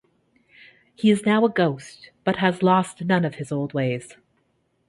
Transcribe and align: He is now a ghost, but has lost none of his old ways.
He 0.95 1.11
is 1.11 1.27
now 1.27 1.45
a 1.45 1.49
ghost, 1.51 2.09
but 2.23 2.37
has 2.37 2.63
lost 2.63 3.05
none 3.05 3.23
of 3.23 3.35
his 3.35 3.51
old 3.51 3.73
ways. 3.75 4.17